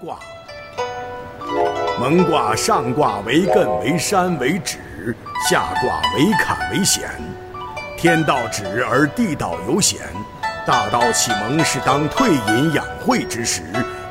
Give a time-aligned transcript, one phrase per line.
[0.00, 0.18] 卦。
[1.98, 4.78] 蒙卦上卦为艮为山为止，
[5.48, 7.10] 下卦为坎为险。
[7.96, 10.00] 天道止而地道有险，
[10.66, 13.62] 大道启蒙是当退隐养晦之时，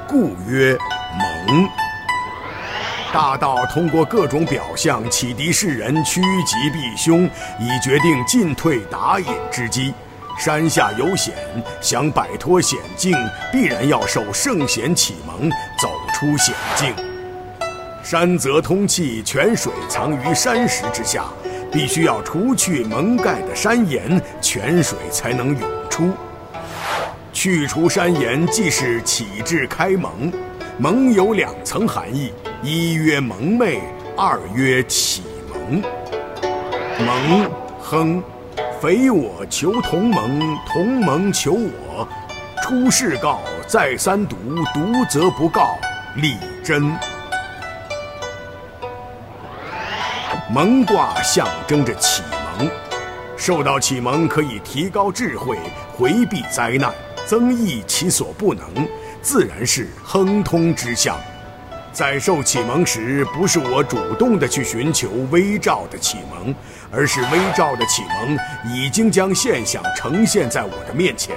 [0.08, 0.78] 故曰
[1.48, 1.68] 蒙。
[3.12, 7.28] 大道通过各种表象启迪世人趋吉避凶，
[7.60, 9.92] 以决定进退打隐之机。
[10.40, 11.36] 山下有险，
[11.82, 13.14] 想摆脱险境，
[13.52, 16.94] 必然要受圣贤启蒙，走出险境。
[18.02, 21.26] 山泽通气，泉水藏于山石之下，
[21.70, 26.14] 必须要除去蒙盖的山岩，泉水才能涌出。
[27.34, 30.32] 去除山岩，即是启智开蒙。
[30.78, 32.32] 蒙有两层含义：
[32.64, 33.82] 一曰蒙昧，
[34.16, 35.84] 二曰启蒙。
[37.06, 38.24] 蒙，亨。
[38.82, 42.08] 非我求同盟，同盟求我。
[42.64, 44.38] 出世告，再三读，
[44.74, 45.78] 读则不告，
[46.16, 46.90] 力真。
[50.50, 52.24] 蒙卦象征着启
[52.58, 52.70] 蒙，
[53.36, 55.58] 受到启蒙可以提高智慧，
[55.98, 56.94] 回避灾难，
[57.26, 58.66] 增益其所不能，
[59.22, 61.18] 自然是亨通之象。
[61.92, 66.54] 在受启蒙时，不是我主动的去寻求微照的启蒙，
[66.92, 68.38] 而是微照的启蒙
[68.74, 71.36] 已经将现象呈现在我的面前。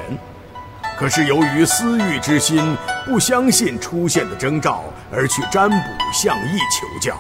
[0.97, 5.77] 可是由于私欲之心，不相信出现的征兆，而去占卜
[6.13, 7.17] 向易求教。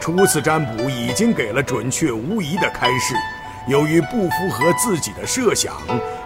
[0.00, 3.14] 初次占卜已经给了准确无疑的开示，
[3.68, 5.74] 由于不符合自己的设想，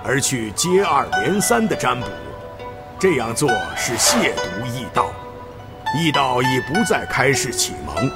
[0.04, 2.06] 而去接二连三的占卜，
[3.00, 5.10] 这样做是亵渎易道。
[5.98, 8.10] 易道已不再开示启蒙，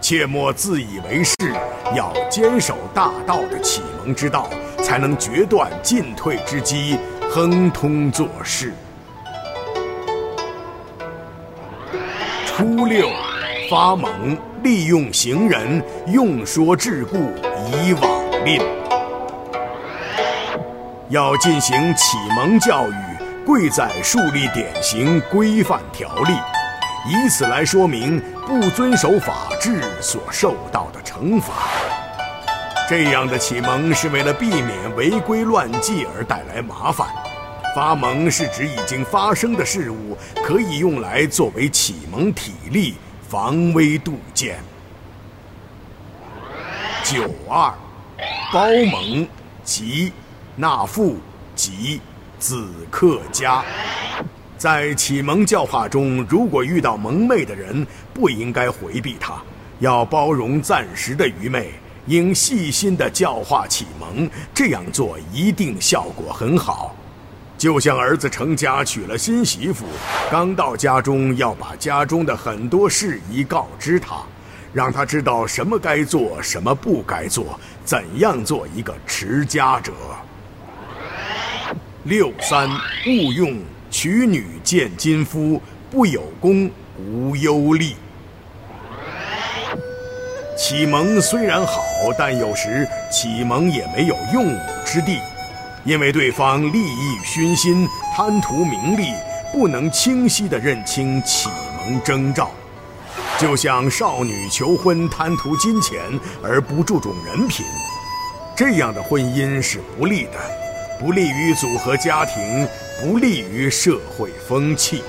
[0.00, 1.34] 切莫自以为是，
[1.94, 4.50] 要坚守大道的启蒙之道，
[4.82, 6.98] 才能决断进退之机，
[7.30, 8.74] 亨通做事。
[12.44, 13.08] 初六，
[13.70, 17.16] 发蒙，利用行人，用说致故，
[17.72, 18.60] 以往令。
[21.08, 22.94] 要进行启蒙教育，
[23.46, 26.34] 贵在树立典型、规范条例。
[27.08, 31.52] 以此来说明不遵守法治所受到的惩罚。
[32.88, 37.08] 这样的启蒙是为了避免违规乱纪而带来麻烦。
[37.74, 42.94] 发蒙是指已经发生的事物，可以用来作为启蒙体力，
[43.28, 44.58] 防微杜渐。
[47.04, 47.74] 九二，
[48.52, 49.28] 包蒙，
[49.62, 50.12] 吉，
[50.56, 51.18] 纳富，
[51.54, 52.00] 吉，
[52.38, 53.62] 子克家。
[54.58, 59.34] 在启蒙教化中，如果遇到蒙昧的人，不应该回避他，
[59.80, 61.70] 要包容暂时的愚昧，
[62.06, 64.28] 应细心的教化启蒙。
[64.54, 66.96] 这样做一定效果很好。
[67.58, 69.84] 就像儿子成家娶了新媳妇，
[70.30, 74.22] 刚到家中要把家中的很多事宜告知他，
[74.72, 79.92] 让他知道什么该做，什么不该做，怎样做一个持家者。
[82.04, 82.70] 六三
[83.06, 83.58] 勿用。
[83.90, 85.60] 娶女见金夫，
[85.90, 87.96] 不有功无忧利。
[90.56, 91.82] 启蒙虽然好，
[92.18, 95.20] 但有时启蒙也没有用武之地，
[95.84, 97.86] 因为对方利益熏心，
[98.16, 99.12] 贪图名利，
[99.52, 102.50] 不能清晰地认清启蒙征兆。
[103.38, 106.00] 就像少女求婚，贪图金钱
[106.42, 107.66] 而不注重人品，
[108.56, 110.32] 这样的婚姻是不利的，
[110.98, 112.66] 不利于组合家庭。
[112.98, 115.02] 不利于社会风气。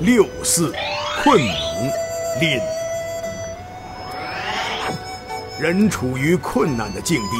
[0.00, 0.70] 六四，
[1.22, 1.90] 困蒙，
[2.40, 2.60] 吝。
[5.58, 7.36] 人处于困难的境地，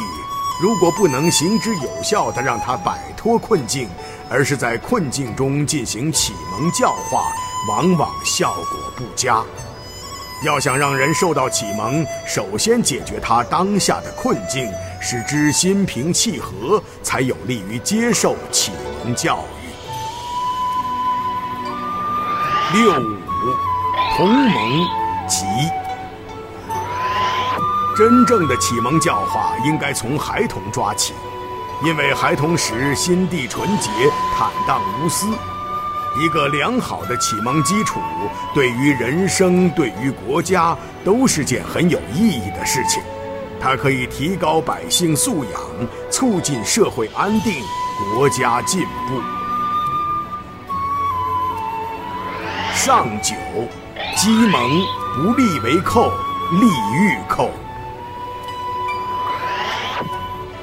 [0.59, 3.87] 如果不能行之有效地让他摆脱困境，
[4.27, 7.31] 而是在困境中进行启蒙教化，
[7.69, 9.43] 往往效果不佳。
[10.43, 14.71] 要想让人受到启蒙，首先解决他当下的困境。
[15.01, 18.73] 使之心平气和，才有利于接受启
[19.03, 19.39] 蒙教
[22.73, 22.77] 育。
[22.77, 23.55] 六五，
[24.17, 24.87] 同盟
[25.25, 25.45] 吉。
[27.97, 31.13] 真正的启蒙教化应该从孩童抓起，
[31.83, 33.89] 因为孩童时心地纯洁、
[34.37, 35.27] 坦荡无私。
[36.17, 37.99] 一个良好的启蒙基础，
[38.53, 43.01] 对于人生、对于国家，都是件很有意义的事情。
[43.61, 45.61] 它可以提高百姓素养，
[46.09, 47.61] 促进社会安定，
[48.15, 49.21] 国家进步。
[52.73, 53.35] 上九，
[54.15, 54.81] 鸡蒙，
[55.15, 56.11] 不利为寇，
[56.53, 57.51] 利欲寇。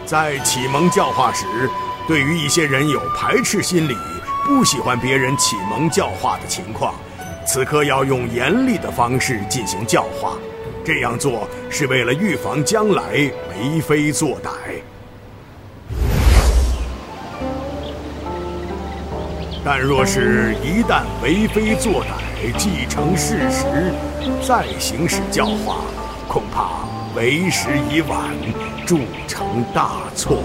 [0.07, 1.45] 在启蒙教化时，
[2.09, 3.97] 对于一些人有排斥心理，
[4.47, 6.95] 不喜欢别人启蒙教化的情况，
[7.45, 10.35] 此刻要用严厉的方式进行教化。
[10.85, 14.51] 这样做是为了预防将来为非作歹。
[19.65, 23.93] 但若是一旦为非作歹，既成事实，
[24.47, 25.79] 再行使教化，
[26.29, 28.21] 恐怕为时已晚，
[28.87, 30.39] 铸成大错。